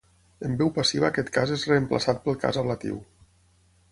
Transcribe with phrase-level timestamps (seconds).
[0.47, 2.99] En veu passiva aquest cas és reemplaçat pel cas ablatiu.